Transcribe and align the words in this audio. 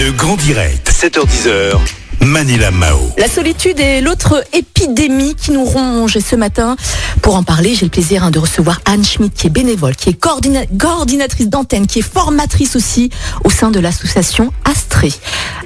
Le 0.00 0.12
grand 0.12 0.36
direct, 0.36 0.90
7h10h. 0.90 1.76
Manila 2.22 2.70
Mao. 2.70 2.98
La 3.18 3.28
solitude 3.28 3.80
est 3.80 4.00
l'autre 4.00 4.44
épidémie 4.52 5.34
qui 5.34 5.52
nous 5.52 5.64
ronge. 5.64 6.16
Et 6.16 6.20
ce 6.20 6.36
matin, 6.36 6.76
pour 7.22 7.34
en 7.36 7.42
parler, 7.42 7.74
j'ai 7.74 7.86
le 7.86 7.90
plaisir 7.90 8.24
hein, 8.24 8.30
de 8.30 8.38
recevoir 8.38 8.80
Anne 8.84 9.04
Schmidt, 9.04 9.34
qui 9.34 9.46
est 9.46 9.50
bénévole, 9.50 9.96
qui 9.96 10.10
est 10.10 10.18
coordina- 10.20 10.66
coordinatrice 10.78 11.48
d'antenne, 11.48 11.86
qui 11.86 11.98
est 12.00 12.02
formatrice 12.02 12.76
aussi 12.76 13.10
au 13.44 13.50
sein 13.50 13.70
de 13.70 13.80
l'association 13.80 14.52
Astrée. 14.64 15.12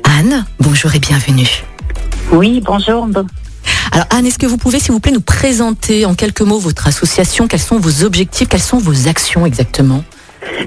Anne, 0.05 0.45
bonjour 0.61 0.95
et 0.95 1.01
bienvenue. 1.01 1.65
Oui, 2.33 2.61
bonjour. 2.65 3.07
Bon- 3.07 3.27
Alors 3.93 4.07
Anne, 4.11 4.27
est-ce 4.27 4.39
que 4.39 4.47
vous 4.47 4.57
pouvez, 4.59 4.79
s'il 4.81 4.93
vous 4.93 5.01
plaît, 5.01 5.13
nous 5.13 5.21
présenter 5.21 6.05
en 6.07 6.15
quelques 6.15 6.41
mots 6.43 6.59
votre 6.59 6.87
association? 6.87 7.49
Quels 7.49 7.61
sont 7.61 7.79
vos 7.79 8.05
objectifs? 8.05 8.49
Quelles 8.49 8.61
sont 8.63 8.79
vos 8.79 9.09
actions 9.09 9.45
exactement? 9.47 10.05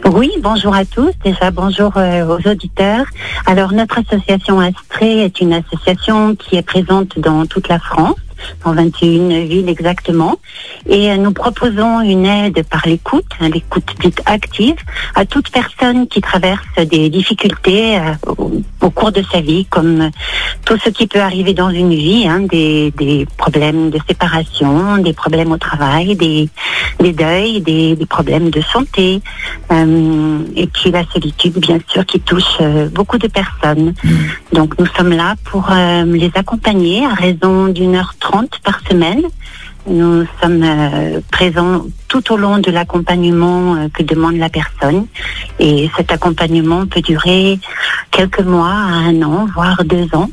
Oui, 0.05 0.31
bonjour 0.39 0.75
à 0.75 0.85
tous. 0.85 1.11
Déjà, 1.23 1.51
bonjour 1.51 1.91
euh, 1.97 2.25
aux 2.25 2.49
auditeurs. 2.49 3.05
Alors, 3.45 3.73
notre 3.73 3.99
association 3.99 4.59
Astrée 4.59 5.23
est 5.23 5.41
une 5.41 5.54
association 5.54 6.35
qui 6.35 6.55
est 6.55 6.61
présente 6.61 7.19
dans 7.19 7.45
toute 7.45 7.68
la 7.68 7.79
France, 7.79 8.15
dans 8.65 8.73
21 8.73 9.46
villes 9.46 9.69
exactement. 9.69 10.37
Et 10.87 11.11
euh, 11.11 11.18
nous 11.18 11.32
proposons 11.32 12.01
une 12.01 12.25
aide 12.25 12.63
par 12.63 12.86
l'écoute, 12.86 13.25
hein, 13.39 13.50
l'écoute 13.50 13.86
dite 14.00 14.21
active, 14.25 14.75
à 15.15 15.25
toute 15.25 15.50
personne 15.50 16.07
qui 16.07 16.21
traverse 16.21 16.65
des 16.89 17.10
difficultés 17.10 17.97
euh, 17.97 18.13
au, 18.82 18.89
cours 18.89 19.11
de 19.11 19.23
sa 19.32 19.41
vie, 19.41 19.65
comme 19.65 20.01
euh, 20.01 20.10
tout 20.65 20.77
ce 20.83 20.89
qui 20.89 21.07
peut 21.07 21.19
arriver 21.19 21.54
dans 21.54 21.69
une 21.69 21.93
vie, 21.93 22.27
hein, 22.27 22.41
des, 22.41 22.91
des 22.91 23.27
problèmes 23.37 23.89
de 23.89 24.00
séparation, 24.07 24.97
des 24.97 25.13
problèmes 25.13 25.51
au 25.51 25.57
travail, 25.57 26.15
des, 26.15 26.49
des 26.99 27.13
deuils, 27.13 27.61
des, 27.61 27.96
des 27.96 28.05
problèmes 28.05 28.49
de 28.49 28.61
santé, 28.61 29.21
euh, 29.71 30.39
et 30.55 30.68
puis 30.68 30.91
la 30.91 31.04
solitude, 31.05 31.60
bien 31.60 31.79
sûr, 31.88 32.05
qui 32.05 32.19
touche 32.19 32.61
beaucoup 32.91 33.17
de 33.17 33.27
personnes. 33.27 33.94
Donc 34.53 34.77
nous 34.80 34.85
sommes 34.97 35.11
là 35.11 35.35
pour 35.44 35.69
euh, 35.72 36.03
les 36.05 36.31
accompagner 36.35 37.05
à 37.05 37.13
raison 37.13 37.67
d'une 37.67 37.95
heure 37.95 38.15
trente 38.19 38.27
par 38.64 38.80
semaine. 38.89 39.23
Nous 39.88 40.25
sommes 40.42 40.64
euh, 40.64 41.22
présents 41.31 41.86
tout 42.09 42.33
au 42.33 42.38
long 42.38 42.59
de 42.59 42.72
l'accompagnement 42.72 43.75
euh, 43.75 43.88
que 43.94 44.03
demande 44.03 44.36
la 44.36 44.50
personne. 44.50 45.08
Et 45.59 45.89
cet 45.95 46.11
accompagnement 46.11 46.86
peut 46.86 47.02
durer 47.02 47.59
quelques 48.11 48.42
mois 48.42 48.70
à 48.70 49.08
un 49.09 49.22
an, 49.22 49.48
voire 49.53 49.83
deux 49.86 50.08
ans. 50.14 50.30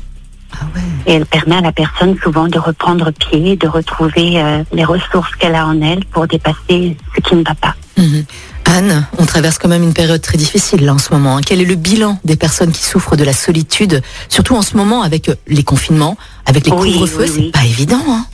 Ah 0.51 0.65
ouais. 0.75 0.81
Et 1.07 1.13
elle 1.13 1.25
permet 1.25 1.55
à 1.55 1.61
la 1.61 1.71
personne 1.71 2.17
souvent 2.21 2.47
de 2.47 2.59
reprendre 2.59 3.11
pied, 3.11 3.55
de 3.55 3.67
retrouver 3.67 4.41
euh, 4.41 4.63
les 4.73 4.83
ressources 4.83 5.33
qu'elle 5.35 5.55
a 5.55 5.65
en 5.65 5.81
elle 5.81 6.03
pour 6.05 6.27
dépasser 6.27 6.97
ce 7.15 7.21
qui 7.21 7.35
ne 7.35 7.43
va 7.43 7.55
pas. 7.55 7.75
Mhm. 7.97 8.25
Anne, 8.65 9.05
on 9.17 9.25
traverse 9.25 9.57
quand 9.57 9.67
même 9.69 9.83
une 9.83 9.93
période 9.93 10.21
très 10.21 10.37
difficile 10.37 10.85
là 10.85 10.93
en 10.93 10.97
ce 10.97 11.13
moment. 11.13 11.37
hein. 11.37 11.41
Quel 11.45 11.61
est 11.61 11.65
le 11.65 11.75
bilan 11.75 12.19
des 12.23 12.35
personnes 12.35 12.71
qui 12.71 12.83
souffrent 12.83 13.15
de 13.15 13.23
la 13.23 13.33
solitude, 13.33 14.01
surtout 14.29 14.55
en 14.55 14.61
ce 14.61 14.75
moment 14.75 15.01
avec 15.03 15.29
euh, 15.29 15.35
les 15.47 15.63
confinements, 15.63 16.17
avec 16.45 16.65
les 16.65 16.71
Oui, 16.73 16.93
couvre-feux? 16.93 17.21
oui, 17.23 17.29
C'est 17.33 17.39
oui. 17.41 17.51
pas 17.51 17.63
évident. 17.65 18.01
Hein 18.09 18.25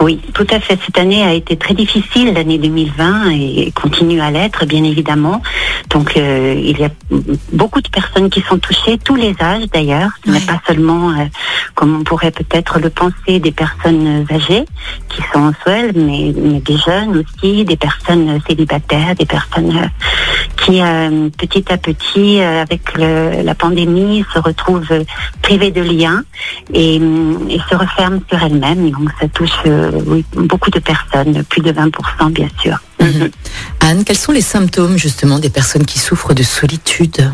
Oui, 0.00 0.20
tout 0.34 0.46
à 0.50 0.60
fait. 0.60 0.78
Cette 0.84 0.98
année 0.98 1.22
a 1.24 1.32
été 1.34 1.56
très 1.56 1.74
difficile, 1.74 2.34
l'année 2.34 2.58
2020, 2.58 3.30
et 3.30 3.72
continue 3.74 4.20
à 4.20 4.30
l'être, 4.30 4.64
bien 4.66 4.84
évidemment. 4.84 5.42
Donc, 5.90 6.16
euh, 6.16 6.54
il 6.56 6.78
y 6.78 6.84
a 6.84 6.90
beaucoup 7.52 7.80
de 7.80 7.88
personnes 7.88 8.28
qui 8.28 8.42
sont 8.42 8.58
touchées, 8.58 8.98
tous 8.98 9.14
les 9.16 9.34
âges 9.40 9.64
d'ailleurs. 9.72 10.10
Ce 10.24 10.30
n'est 10.30 10.40
pas 10.40 10.60
seulement, 10.66 11.10
euh, 11.10 11.24
comme 11.74 11.96
on 12.00 12.04
pourrait 12.04 12.30
peut-être 12.30 12.78
le 12.78 12.90
penser, 12.90 13.38
des 13.40 13.52
personnes 13.52 14.26
âgées 14.30 14.64
qui 15.08 15.22
sont 15.32 15.52
seules, 15.64 15.92
mais, 15.94 16.32
mais 16.36 16.60
des 16.60 16.76
jeunes 16.76 17.22
aussi, 17.24 17.64
des 17.64 17.76
personnes 17.76 18.38
célibataires, 18.46 19.14
des 19.14 19.24
personnes 19.26 19.76
euh, 19.76 19.86
qui, 20.58 20.82
euh, 20.82 21.30
petit 21.38 21.64
à 21.72 21.78
petit, 21.78 22.40
euh, 22.40 22.62
avec 22.62 22.96
le- 22.96 23.42
la 23.42 23.54
pandémie, 23.54 24.24
se 24.34 24.38
retrouvent 24.38 25.04
privées 25.42 25.70
de 25.70 25.80
liens 25.82 26.22
et, 26.74 26.98
hum, 26.98 27.46
et 27.48 27.58
se 27.70 27.74
referment 27.74 28.20
sur 28.28 28.42
elles-mêmes. 28.42 28.90
Donc, 28.90 29.08
ça 29.20 29.28
touche 29.28 29.50
euh, 29.66 29.90
oui, 30.06 30.24
beaucoup 30.34 30.70
de 30.70 30.80
personnes, 30.80 31.42
plus 31.44 31.62
de 31.62 31.72
20% 31.72 32.30
bien 32.30 32.48
sûr. 32.60 32.76
Mhm. 33.00 33.30
Anne, 33.80 34.04
quels 34.04 34.18
sont 34.18 34.32
les 34.32 34.40
symptômes 34.40 34.96
justement 34.96 35.38
des 35.38 35.50
personnes 35.50 35.84
qui 35.86 35.98
souffrent 35.98 36.34
de 36.34 36.42
solitude? 36.42 37.30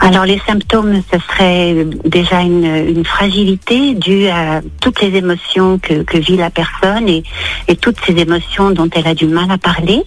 Alors 0.00 0.24
les 0.24 0.40
symptômes, 0.46 1.02
ce 1.12 1.18
serait 1.18 1.84
déjà 2.04 2.40
une, 2.40 3.04
fragilité 3.04 3.94
due 3.94 4.28
à 4.28 4.60
toutes 4.80 5.00
les 5.00 5.16
émotions 5.16 5.78
que, 5.78 6.18
vit 6.18 6.36
la 6.36 6.50
personne 6.50 7.08
et, 7.08 7.24
toutes 7.80 7.98
ces 8.06 8.12
émotions 8.12 8.70
dont 8.70 8.88
elle 8.94 9.06
a 9.06 9.14
du 9.14 9.26
mal 9.26 9.50
à 9.50 9.58
parler. 9.58 10.02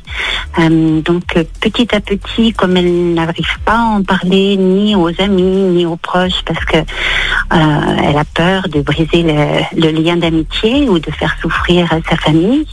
Euh, 0.60 1.02
donc 1.02 1.24
petit 1.62 1.96
à 1.96 2.00
petit, 2.00 2.54
comme 2.54 2.78
elle 2.78 3.14
n'arrive 3.14 3.60
pas 3.66 3.80
à 3.80 3.84
en 3.84 4.04
parler 4.04 4.58
ni 4.58 4.96
aux 4.96 5.12
amis 5.20 5.42
ni 5.42 5.86
aux 5.86 5.98
proches 5.98 6.42
parce 6.46 6.64
que 6.66 6.78
euh, 6.78 8.04
elle 8.04 8.18
a 8.18 8.24
peur 8.24 8.70
de 8.70 8.82
briser 8.82 9.24
le, 9.24 9.92
lien 9.92 10.16
d'amitié 10.16 10.88
ou 10.88 11.00
de 11.00 11.12
faire 11.12 11.36
souffrir 11.42 11.90
sa 12.10 12.16
famille 12.16 12.66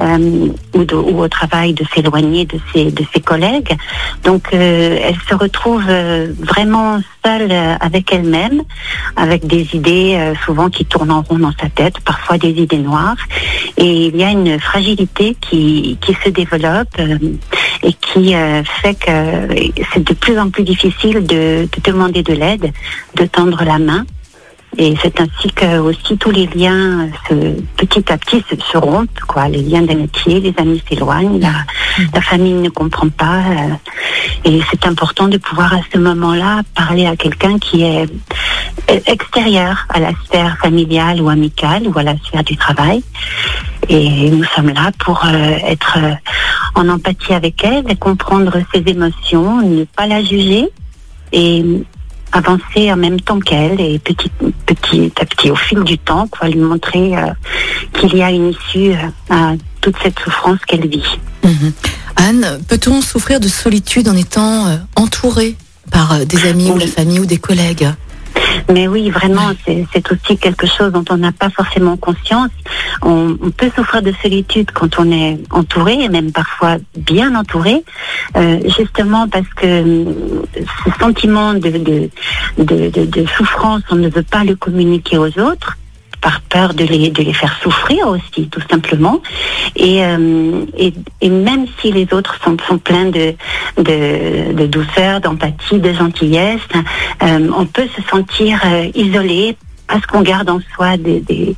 euh, 0.00 0.48
ou, 0.74 1.20
au 1.20 1.28
travail 1.28 1.72
de 1.72 1.84
s'éloigner 1.94 2.44
de 2.44 2.58
ses, 2.72 2.90
de 2.90 3.04
ses 3.14 3.20
collègues. 3.20 3.76
Donc 4.24 4.48
euh, 4.52 4.98
elle 5.02 5.16
se 5.28 5.34
retrouve 5.34 5.84
vraiment 6.50 7.00
seule 7.24 7.50
euh, 7.50 7.74
avec 7.80 8.12
elle-même, 8.12 8.62
avec 9.16 9.46
des 9.46 9.74
idées 9.74 10.16
euh, 10.18 10.34
souvent 10.44 10.68
qui 10.68 10.84
tournent 10.84 11.10
en 11.10 11.22
rond 11.22 11.38
dans 11.38 11.52
sa 11.60 11.68
tête, 11.68 12.00
parfois 12.00 12.38
des 12.38 12.50
idées 12.50 12.78
noires. 12.78 13.16
Et 13.76 14.06
il 14.06 14.16
y 14.16 14.24
a 14.24 14.30
une 14.30 14.58
fragilité 14.58 15.36
qui, 15.40 15.98
qui 16.00 16.16
se 16.24 16.28
développe 16.28 16.88
euh, 16.98 17.18
et 17.82 17.92
qui 17.94 18.34
fait 18.82 18.94
que 18.94 19.48
c'est 19.94 20.04
de 20.04 20.14
plus 20.14 20.38
en 20.38 20.50
plus 20.50 20.64
difficile 20.64 21.26
de 21.26 21.66
demander 21.82 22.22
de 22.22 22.34
l'aide, 22.34 22.72
de 23.14 23.24
tendre 23.24 23.64
la 23.64 23.78
main. 23.78 24.04
Et 24.78 24.94
c'est 25.02 25.20
ainsi 25.20 25.50
que 25.54 25.78
aussi 25.78 26.16
tous 26.16 26.30
les 26.30 26.46
liens 26.46 27.08
euh, 27.32 27.54
petit 27.76 28.12
à 28.12 28.16
petit 28.16 28.42
se, 28.48 28.78
rompent, 28.78 29.20
quoi. 29.26 29.48
Les 29.48 29.62
liens 29.62 29.82
d'amitié, 29.82 30.40
les 30.40 30.54
amis 30.58 30.82
s'éloignent, 30.88 31.40
la, 31.40 32.20
famille 32.20 32.54
ne 32.54 32.68
comprend 32.68 33.08
pas. 33.08 33.38
euh, 33.38 33.74
et 34.44 34.60
c'est 34.70 34.86
important 34.86 35.28
de 35.28 35.38
pouvoir 35.38 35.74
à 35.74 35.80
ce 35.92 35.98
moment-là 35.98 36.62
parler 36.74 37.06
à 37.06 37.16
quelqu'un 37.16 37.58
qui 37.58 37.82
est 37.82 38.08
extérieur 39.06 39.86
à 39.88 40.00
la 40.00 40.12
sphère 40.24 40.56
familiale 40.58 41.20
ou 41.20 41.28
amicale 41.28 41.86
ou 41.86 41.98
à 41.98 42.02
la 42.02 42.16
sphère 42.18 42.44
du 42.44 42.56
travail. 42.56 43.02
Et 43.88 44.30
nous 44.30 44.44
sommes 44.44 44.70
là 44.70 44.92
pour 44.98 45.24
euh, 45.26 45.56
être 45.66 45.98
en 46.74 46.88
empathie 46.88 47.34
avec 47.34 47.64
elle, 47.64 47.90
et 47.90 47.96
comprendre 47.96 48.58
ses 48.72 48.82
émotions, 48.86 49.60
ne 49.62 49.84
pas 49.84 50.06
la 50.06 50.22
juger 50.22 50.68
et 51.32 51.64
avancer 52.32 52.92
en 52.92 52.96
même 52.96 53.20
temps 53.20 53.40
qu'elle 53.40 53.80
et 53.80 53.98
petit, 53.98 54.30
petit 54.66 55.12
à 55.20 55.24
petit, 55.24 55.50
au 55.50 55.56
fil 55.56 55.82
du 55.84 55.98
temps, 55.98 56.28
quoi, 56.28 56.48
lui 56.48 56.60
montrer 56.60 57.16
euh, 57.16 57.26
qu'il 57.94 58.16
y 58.16 58.22
a 58.22 58.30
une 58.30 58.50
issue 58.50 58.92
euh, 58.92 59.08
à 59.30 59.54
toute 59.80 59.96
cette 60.02 60.18
souffrance 60.18 60.58
qu'elle 60.66 60.88
vit. 60.88 61.18
Mhm. 61.44 61.72
Anne, 62.16 62.60
peut-on 62.68 63.00
souffrir 63.00 63.40
de 63.40 63.48
solitude 63.48 64.08
en 64.08 64.16
étant 64.16 64.66
euh, 64.66 64.76
entouré 64.96 65.56
par 65.90 66.24
des 66.24 66.46
amis 66.46 66.70
ou 66.70 66.78
la 66.78 66.86
famille 66.86 67.18
ou 67.18 67.26
des 67.26 67.38
collègues? 67.38 67.88
Mais 68.72 68.88
oui, 68.88 69.10
vraiment, 69.10 69.50
c'est 69.66 70.12
aussi 70.12 70.36
quelque 70.38 70.66
chose 70.66 70.92
dont 70.92 71.04
on 71.10 71.16
n'a 71.16 71.32
pas 71.32 71.50
forcément 71.50 71.96
conscience. 71.96 72.50
On, 73.02 73.36
peut 73.56 73.70
souffrir 73.74 74.02
de 74.02 74.12
solitude 74.22 74.70
quand 74.72 74.98
on 74.98 75.10
est 75.10 75.38
entouré, 75.50 75.94
et 75.94 76.08
même 76.08 76.32
parfois 76.32 76.76
bien 76.96 77.34
entouré, 77.34 77.82
euh, 78.36 78.60
justement 78.76 79.28
parce 79.28 79.48
que 79.48 79.66
euh, 79.66 80.04
ce 80.84 80.98
sentiment 81.00 81.54
de 81.54 82.10
souffrance, 83.36 83.82
on 83.90 83.96
ne 83.96 84.08
veut 84.08 84.22
pas 84.22 84.44
le 84.44 84.54
communiquer 84.56 85.18
aux 85.18 85.38
autres 85.38 85.76
par 86.20 86.40
peur 86.42 86.74
de 86.74 86.84
les, 86.84 87.10
de 87.10 87.22
les 87.22 87.32
faire 87.32 87.58
souffrir 87.62 88.06
aussi, 88.08 88.48
tout 88.48 88.60
simplement. 88.70 89.20
Et, 89.76 90.04
euh, 90.04 90.64
même 91.22 91.66
si 91.80 91.92
les 91.92 92.12
autres 92.12 92.38
sont, 92.44 92.56
pleins 92.78 93.06
de, 93.06 93.34
douceur, 94.66 95.20
d'empathie, 95.20 95.78
de 95.78 95.92
gentillesse, 95.92 96.60
euh, 97.22 97.50
on 97.56 97.66
peut 97.66 97.88
se 97.96 98.02
sentir 98.08 98.60
euh, 98.64 98.90
isolé 98.94 99.56
parce 99.86 100.06
qu'on 100.06 100.22
garde 100.22 100.48
en 100.48 100.60
soi 100.74 100.96
des, 100.96 101.56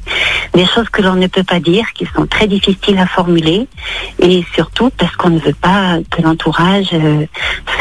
choses 0.74 0.88
que 0.88 1.02
l'on 1.02 1.16
ne 1.16 1.26
peut 1.26 1.44
pas 1.44 1.60
dire, 1.60 1.92
qui 1.92 2.06
sont 2.16 2.26
très 2.26 2.46
difficiles 2.46 2.98
à 2.98 3.06
formuler, 3.06 3.66
et 4.20 4.42
surtout 4.54 4.90
parce 4.96 5.14
qu'on 5.16 5.30
ne 5.30 5.38
veut 5.38 5.54
pas 5.60 5.98
que 6.10 6.22
l'entourage 6.22 6.96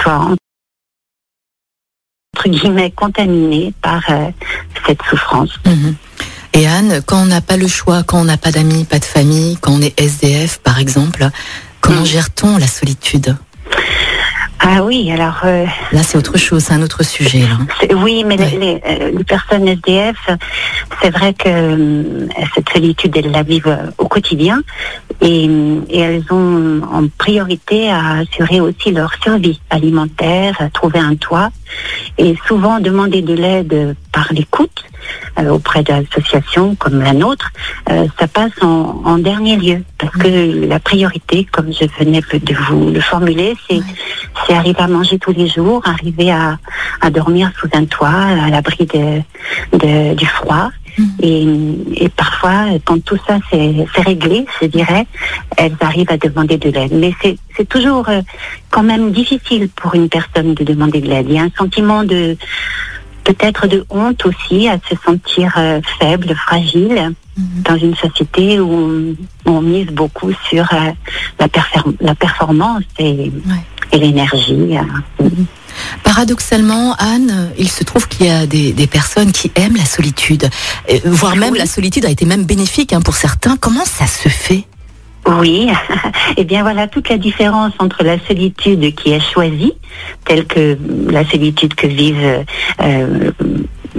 soit 0.01 0.35
entre 2.35 2.49
guillemets 2.49 2.91
contaminé 2.91 3.73
par 3.81 4.01
cette 4.85 5.01
souffrance. 5.03 5.57
Mhm. 5.65 5.95
Et 6.53 6.67
Anne, 6.67 7.01
quand 7.05 7.21
on 7.21 7.25
n'a 7.25 7.41
pas 7.41 7.57
le 7.57 7.67
choix, 7.67 8.03
quand 8.03 8.19
on 8.19 8.25
n'a 8.25 8.37
pas 8.37 8.51
d'amis, 8.51 8.83
pas 8.83 8.99
de 8.99 9.05
famille, 9.05 9.57
quand 9.61 9.71
on 9.73 9.81
est 9.81 9.97
SDF 9.99 10.59
par 10.59 10.79
exemple, 10.79 11.27
comment 11.79 11.99
Mhm. 12.01 12.05
gère-t-on 12.05 12.57
la 12.57 12.67
solitude? 12.67 13.35
Ah 14.63 14.83
oui, 14.83 15.11
alors. 15.11 15.39
euh, 15.43 15.65
Là, 15.91 16.03
c'est 16.03 16.19
autre 16.19 16.37
chose, 16.37 16.63
c'est 16.65 16.73
un 16.73 16.83
autre 16.83 17.03
sujet. 17.03 17.39
Là. 17.39 17.95
oui, 17.95 18.23
mais 18.23 18.37
Ouais. 18.39 18.49
les, 18.51 18.57
les, 18.59 18.81
euh, 18.87 19.11
les 19.17 19.23
personnes 19.23 19.67
SDF, 19.67 20.17
c'est 21.01 21.09
vrai 21.09 21.33
que 21.33 21.47
euh, 21.49 22.27
cette 22.53 22.69
solitude, 22.69 23.17
elles 23.17 23.31
la 23.31 23.41
vivent 23.41 23.75
au 23.97 24.07
quotidien 24.07 24.61
et, 25.19 25.45
et 25.89 25.99
elles 25.99 26.23
ont 26.29 26.81
en 26.93 27.07
priorité 27.17 27.89
à 27.89 28.17
assurer 28.19 28.59
aussi 28.59 28.91
leur 28.91 29.11
survie 29.23 29.59
alimentaire, 29.71 30.55
à 30.59 30.69
trouver 30.69 30.99
un 30.99 31.15
toit 31.15 31.49
et 32.19 32.35
souvent 32.47 32.79
demander 32.79 33.23
de 33.23 33.33
l'aide 33.33 33.95
par 34.11 34.27
l'écoute 34.31 34.83
auprès 35.49 35.83
d'associations 35.83 36.75
comme 36.75 36.99
la 37.01 37.13
nôtre, 37.13 37.49
euh, 37.89 38.05
ça 38.19 38.27
passe 38.27 38.51
en, 38.61 39.01
en 39.05 39.17
dernier 39.17 39.55
lieu 39.57 39.83
parce 39.97 40.15
que 40.17 40.67
la 40.67 40.79
priorité, 40.79 41.47
comme 41.51 41.71
je 41.73 41.85
venais 41.99 42.21
de 42.21 42.55
vous 42.67 42.91
le 42.91 42.99
formuler, 43.01 43.55
c'est 43.69 43.81
Ouais. 44.49 44.55
arriver 44.55 44.79
à 44.79 44.87
manger 44.87 45.17
tous 45.19 45.31
les 45.33 45.47
jours, 45.47 45.81
arriver 45.85 46.31
à, 46.31 46.57
à 47.01 47.09
dormir 47.09 47.51
sous 47.59 47.69
un 47.73 47.85
toit, 47.85 48.09
à 48.09 48.49
l'abri 48.49 48.87
du 49.75 50.25
froid. 50.25 50.69
Mhm. 50.97 51.07
Et, 51.21 52.03
et 52.05 52.09
parfois, 52.09 52.65
quand 52.83 53.01
tout 53.03 53.17
ça 53.25 53.37
c'est 53.49 53.85
réglé, 54.01 54.45
je 54.61 54.67
dirais, 54.67 55.05
elles 55.57 55.75
arrivent 55.79 56.11
à 56.11 56.17
demander 56.17 56.57
de 56.57 56.69
l'aide. 56.69 56.91
Mais 56.93 57.13
c'est 57.21 57.37
c'est 57.55 57.67
toujours 57.67 58.09
euh, 58.09 58.21
quand 58.71 58.83
même 58.83 59.11
difficile 59.11 59.69
pour 59.69 59.95
une 59.95 60.09
personne 60.09 60.53
de 60.53 60.63
demander 60.65 60.99
de 60.99 61.07
l'aide. 61.07 61.27
Il 61.29 61.35
y 61.35 61.39
a 61.39 61.43
un 61.43 61.51
sentiment 61.57 62.03
de 62.03 62.35
peut-être 63.23 63.67
de 63.67 63.85
honte 63.89 64.25
aussi 64.25 64.67
à 64.67 64.77
se 64.89 64.95
sentir 65.05 65.53
euh, 65.57 65.81
faible, 65.99 66.35
fragile 66.35 67.13
Mhm. 67.37 67.61
dans 67.63 67.77
une 67.77 67.95
société 67.95 68.59
où 68.59 69.15
on, 69.45 69.51
on 69.53 69.61
mise 69.61 69.87
beaucoup 69.87 70.33
sur 70.49 70.67
euh, 70.73 70.91
la, 71.39 72.13
performance 72.15 72.83
et, 72.99 73.31
et 73.93 73.97
l'énergie. 73.97 74.77
euh. 74.77 75.29
Paradoxalement, 76.03 76.93
Anne, 76.99 77.51
il 77.57 77.69
se 77.69 77.85
trouve 77.85 78.07
qu'il 78.09 78.25
y 78.25 78.29
a 78.29 78.45
des, 78.45 78.73
des 78.73 78.85
personnes 78.87 79.31
qui 79.31 79.49
aiment 79.55 79.77
la 79.77 79.85
solitude, 79.85 80.49
voire 81.05 81.37
même 81.37 81.53
Oui. 81.53 81.59
la 81.59 81.65
solitude 81.65 82.05
a 82.05 82.09
été 82.09 82.25
même 82.25 82.43
bénéfique 82.43 82.91
hein, 82.91 83.01
pour 83.01 83.15
certains. 83.15 83.55
Comment 83.55 83.85
ça 83.85 84.07
se 84.07 84.27
fait 84.27 84.29
Oui, 85.27 85.69
et 86.37 86.43
bien 86.43 86.63
voilà 86.63 86.87
toute 86.87 87.09
la 87.09 87.17
différence 87.17 87.73
entre 87.79 88.03
la 88.03 88.17
solitude 88.19 88.93
qui 88.95 89.11
est 89.11 89.19
choisie, 89.19 89.73
telle 90.25 90.45
que 90.45 90.77
la 91.09 91.25
solitude 91.25 91.75
que 91.75 91.87
vivent 91.87 92.43
euh, 92.81 93.31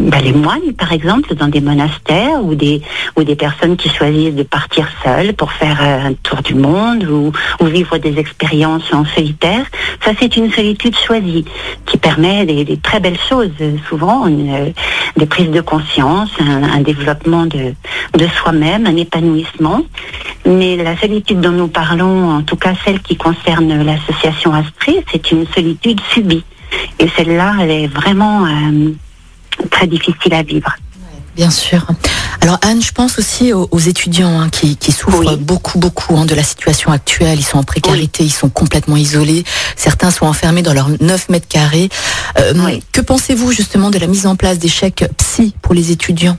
bah, 0.03 0.19
les 0.21 0.33
moines, 0.33 0.73
par 0.77 0.93
exemple, 0.93 1.35
dans 1.35 1.49
des 1.49 1.61
monastères, 1.61 2.43
ou 2.43 2.55
des 2.55 2.83
ou 3.17 3.23
des 3.23 3.37
personnes 3.37 3.77
qui 3.77 3.89
choisissent 3.89 4.35
de 4.35 4.43
partir 4.43 4.89
seules 5.05 5.33
pour 5.35 5.53
faire 5.53 5.79
euh, 5.81 6.09
un 6.09 6.15
tour 6.15 6.43
du 6.43 6.55
monde 6.55 7.05
ou, 7.05 7.33
vivre 7.65 7.97
des 7.99 8.19
expériences 8.19 8.93
en 8.93 9.05
solitaire. 9.05 9.65
Ça, 10.05 10.11
c'est 10.19 10.37
une 10.37 10.51
solitude 10.51 10.97
choisie 10.97 11.45
qui 11.87 11.97
permet 11.97 12.45
des, 12.45 12.77
très 12.79 13.01
belles 13.01 13.21
choses, 13.29 13.51
euh, 13.61 13.77
souvent 13.89 14.27
euh, 14.27 14.71
des 15.17 15.27
prises 15.27 15.51
de 15.51 15.61
conscience, 15.61 16.31
un, 16.41 16.81
développement 16.81 17.47
de, 17.47 17.73
de 18.19 18.27
soi-même, 18.27 18.87
un 18.87 18.97
épanouissement. 18.97 19.83
Mais 20.45 20.77
la 20.77 20.97
solitude 20.97 21.41
dont 21.41 21.53
nous 21.53 21.69
parlons, 21.69 22.31
en 22.31 22.43
tout 22.43 22.57
cas 22.57 22.75
celle 22.85 23.01
qui 23.01 23.17
concerne 23.17 23.85
l'association 23.85 24.53
Astrée, 24.53 25.05
c'est 25.13 25.31
une 25.31 25.47
solitude 25.47 26.01
subie. 26.11 26.45
Et 26.99 27.09
celle-là, 27.17 27.55
elle 27.61 27.71
est 27.71 27.87
vraiment 27.87 28.45
très 29.71 29.87
difficile 29.87 30.35
à 30.35 30.43
vivre. 30.43 30.75
Bien 31.37 31.51
sûr. 31.51 31.87
Alors 32.43 32.59
Anne, 32.63 32.83
je 32.83 32.93
pense 32.93 33.19
aussi 33.19 33.53
aux, 33.55 33.67
aux 33.71 33.79
étudiants 33.79 34.39
hein, 34.41 34.51
qui, 34.51 34.77
qui 34.77 34.93
souffrent 34.93 35.21
Oui. 35.21 35.37
beaucoup, 35.39 35.79
beaucoup 35.79 36.15
hein, 36.17 36.27
de 36.27 36.35
la 36.35 36.43
situation 36.43 36.91
actuelle. 36.93 37.39
Ils 37.39 37.43
sont 37.45 37.57
en 37.59 37.63
précarité, 37.63 38.23
ils 38.25 38.31
sont 38.31 38.51
complètement 38.51 38.97
isolés. 38.97 39.45
Certains 39.77 40.11
sont 40.11 40.27
enfermés 40.27 40.61
dans 40.63 40.75
leurs 40.75 40.91
9 41.01 41.29
mètres 41.31 41.49
carrés. 41.49 41.89
Euh, 42.39 42.53
Oui. 42.67 42.83
Que 42.93 43.01
pensez-vous 43.01 43.51
justement 43.53 43.91
de 43.91 43.99
la 43.99 44.09
mise 44.09 44.27
en 44.27 44.37
place 44.37 44.59
des 44.59 44.69
chèques 44.69 45.05
psy 45.17 45.55
pour 45.63 45.73
les 45.73 45.91
étudiants? 45.91 46.37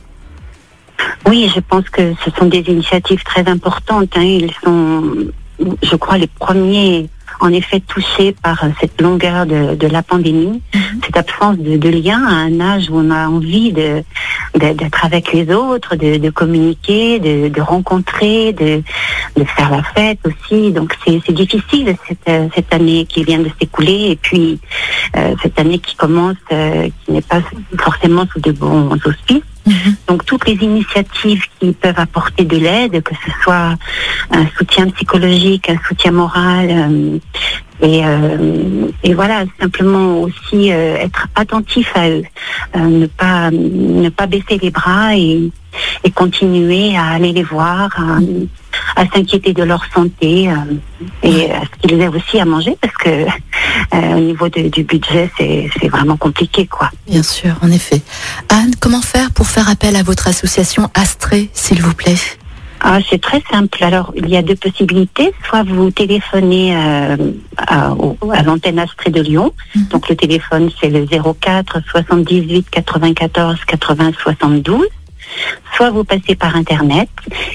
Oui, 1.27 1.49
je 1.53 1.59
pense 1.61 1.89
que 1.89 2.13
ce 2.23 2.29
sont 2.37 2.45
des 2.45 2.59
initiatives 2.67 3.23
très 3.23 3.47
importantes. 3.47 4.09
hein. 4.15 4.21
Ils 4.21 4.51
sont, 4.63 5.03
je 5.81 5.95
crois, 5.95 6.17
les 6.19 6.27
premiers, 6.27 7.09
en 7.39 7.51
effet, 7.51 7.79
touchés 7.79 8.35
par 8.43 8.63
euh, 8.63 8.69
cette 8.79 9.01
longueur 9.01 9.45
de, 9.45 9.75
de 9.75 9.87
la 9.87 10.03
pandémie, 10.03 10.61
cette 11.03 11.17
absence 11.17 11.57
de, 11.57 11.77
de 11.77 11.89
lien 11.89 12.23
à 12.25 12.33
un 12.33 12.59
âge 12.59 12.89
où 12.89 12.97
on 12.97 13.11
a 13.11 13.27
envie 13.27 13.71
de 13.71 14.03
d'être 14.55 15.03
avec 15.03 15.33
les 15.33 15.51
autres, 15.53 15.95
de, 15.95 16.17
de 16.17 16.29
communiquer, 16.29 17.19
de, 17.19 17.61
rencontrer, 17.61 18.53
de, 18.53 18.83
faire 19.45 19.71
la 19.71 19.83
fête 19.83 20.19
aussi. 20.25 20.71
Donc 20.71 20.95
c'est 21.05 21.19
c'est 21.25 21.33
difficile 21.33 21.95
cette, 22.07 22.29
euh, 22.29 22.47
cette 22.55 22.73
année 22.73 23.05
qui 23.05 23.23
vient 23.23 23.39
de 23.39 23.49
s'écouler 23.59 24.11
et 24.11 24.15
puis 24.15 24.59
euh, 25.17 25.35
cette 25.41 25.59
année 25.59 25.79
qui 25.79 25.95
commence, 25.95 26.37
euh, 26.51 26.89
qui 27.05 27.11
n'est 27.11 27.21
pas 27.21 27.41
forcément 27.79 28.25
sous 28.31 28.39
de 28.39 28.51
bons 28.51 28.97
auspices. 29.05 29.41
Donc 30.07 30.25
toutes 30.25 30.47
les 30.47 30.55
initiatives 30.55 31.43
qui 31.59 31.71
peuvent 31.71 31.99
apporter 31.99 32.43
de 32.43 32.57
l'aide, 32.57 33.01
que 33.03 33.15
ce 33.15 33.31
soit 33.41 33.75
un 34.31 34.47
soutien 34.57 34.89
psychologique, 34.89 35.69
un 35.69 35.77
soutien 35.87 36.11
moral, 36.11 36.67
euh, 36.69 37.17
et, 37.81 38.01
euh, 38.05 38.87
et 39.03 39.13
voilà, 39.13 39.45
simplement 39.59 40.21
aussi 40.21 40.71
euh, 40.71 40.95
être 40.95 41.27
attentif 41.35 41.91
à 41.95 42.09
eux, 42.09 42.23
euh, 42.75 42.79
ne 42.79 43.07
pas 43.07 43.51
ne 43.51 44.09
pas 44.09 44.27
baisser 44.27 44.57
les 44.61 44.71
bras 44.71 45.15
et, 45.15 45.51
et 46.03 46.11
continuer 46.11 46.95
à 46.97 47.05
aller 47.11 47.31
les 47.33 47.43
voir, 47.43 47.89
à, 47.97 49.01
à 49.01 49.05
s'inquiéter 49.07 49.53
de 49.53 49.63
leur 49.63 49.83
santé 49.93 50.49
euh, 50.49 50.53
et 51.23 51.51
à 51.51 51.61
ce 51.61 51.87
qu'ils 51.87 51.99
aient 52.01 52.07
aussi 52.07 52.39
à 52.39 52.45
manger 52.45 52.77
parce 52.81 52.95
que 52.97 53.09
euh, 53.09 54.15
au 54.15 54.19
niveau 54.19 54.49
de- 54.49 54.69
du 54.69 54.83
budget 54.83 55.29
c'est 55.37 55.87
vraiment 55.89 56.17
compliqué 56.17 56.65
quoi. 56.67 56.89
Bien 57.07 57.23
sûr, 57.23 57.51
en 57.61 57.71
effet. 57.71 58.01
Anne, 58.49 58.71
comment 58.79 59.01
faire 59.01 59.31
pour 59.31 59.47
faire 59.47 59.69
appel 59.69 59.95
à 59.95 60.03
votre 60.03 60.27
association 60.27 60.89
Astrée, 60.93 61.49
s'il 61.53 61.81
vous 61.81 61.93
plaît? 61.93 62.15
Ah, 62.85 62.99
c'est 63.09 63.21
très 63.21 63.41
simple. 63.49 63.81
Alors, 63.81 64.11
il 64.17 64.27
y 64.27 64.35
a 64.35 64.41
deux 64.41 64.57
possibilités. 64.57 65.31
Soit 65.47 65.63
vous 65.63 65.89
téléphonez 65.89 66.75
euh, 66.75 67.15
à 67.57 67.93
l'antenne 68.43 68.77
Astrée 68.77 69.09
de 69.09 69.21
Lyon. 69.21 69.53
Mhm. 69.73 69.85
Donc, 69.87 70.09
le 70.09 70.17
téléphone, 70.17 70.69
c'est 70.81 70.89
le 70.89 71.05
04 71.05 71.79
78 71.91 72.69
94 72.69 73.59
80 73.65 74.11
72. 74.21 74.81
Soit 75.75 75.91
vous 75.91 76.03
passez 76.03 76.35
par 76.35 76.55
Internet. 76.55 77.09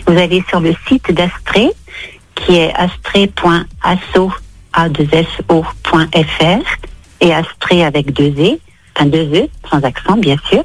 Vous 0.06 0.18
allez 0.18 0.42
sur 0.48 0.60
le 0.60 0.74
site 0.86 1.12
d'Astrée, 1.12 1.70
qui 2.34 2.56
est 2.56 2.72
astrée.asso, 2.74 4.30
a2so.fr, 4.74 6.64
et 7.20 7.34
Astrée 7.34 7.84
avec 7.84 8.12
deux 8.12 8.32
E, 8.38 8.58
enfin 8.94 9.06
deux 9.06 9.28
E, 9.34 9.48
sans 9.68 9.82
accent, 9.82 10.16
bien 10.16 10.36
sûr 10.48 10.62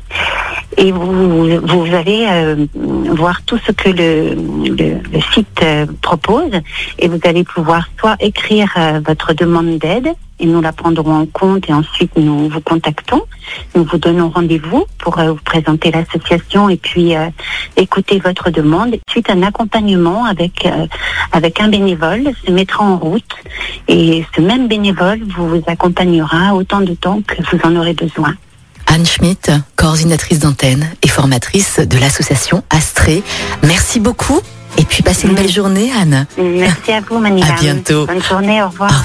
et 0.77 0.91
vous, 0.91 1.93
allez 1.93 2.25
euh, 2.29 2.65
voir 2.75 3.41
tout 3.43 3.59
ce 3.65 3.71
que 3.71 3.89
le 3.89 4.35
site 5.33 5.61
euh, 5.61 5.85
propose 6.01 6.51
et 6.99 7.07
vous 7.07 7.19
allez 7.23 7.43
pouvoir 7.43 7.87
soit 7.99 8.15
écrire 8.19 8.71
euh, 8.77 8.99
votre 9.05 9.33
demande 9.33 9.77
d'aide 9.77 10.09
et 10.39 10.45
nous 10.45 10.61
la 10.61 10.71
prendrons 10.71 11.13
en 11.13 11.25
compte 11.25 11.69
et 11.69 11.73
ensuite 11.73 12.11
nous 12.17 12.49
vous 12.49 12.61
contactons. 12.61 13.21
Nous 13.75 13.83
vous 13.83 13.97
donnons 13.97 14.29
rendez-vous 14.29 14.85
pour 14.99 15.19
euh, 15.19 15.31
vous 15.31 15.43
présenter 15.43 15.91
l'association 15.91 16.69
et 16.69 16.77
puis 16.77 17.15
euh, 17.15 17.27
écouter 17.77 18.19
votre 18.19 18.49
demande. 18.49 18.95
Suite 19.09 19.29
un 19.29 19.43
accompagnement 19.43 20.25
avec 20.25 20.65
euh, 20.65 20.87
avec 21.31 21.59
un 21.59 21.69
bénévole 21.69 22.31
se 22.45 22.51
mettra 22.51 22.83
en 22.83 22.97
route 22.97 23.35
et 23.87 24.25
ce 24.35 24.41
même 24.41 24.67
bénévole 24.67 25.21
vous, 25.35 25.61
accompagnera 25.67 26.53
autant 26.55 26.81
de 26.81 26.93
temps 26.93 27.21
que 27.25 27.35
vous 27.41 27.59
en 27.63 27.75
aurez 27.75 27.93
besoin. 27.93 28.33
Anne 28.87 29.05
Schmitt, 29.05 29.51
coordinatrice 29.75 30.39
d'antenne 30.39 30.87
et 31.01 31.07
formatrice 31.07 31.79
de 31.79 31.97
l'association 31.97 32.63
Astrée. 32.69 33.23
Merci 33.63 33.99
beaucoup 33.99 34.39
et 34.77 34.83
puis 34.83 35.03
passez 35.03 35.27
une 35.27 35.35
belle 35.35 35.49
journée, 35.49 35.91
Anne. 35.91 36.25
Merci 36.37 36.91
à 36.91 37.01
vous, 37.01 37.19
Manila. 37.19 37.47
À 37.47 37.59
bientôt. 37.59 38.05
Bonne 38.05 38.23
journée, 38.23 38.61
au 38.61 38.67
revoir. 38.67 38.91
Au 38.91 38.93
revoir. 38.93 39.03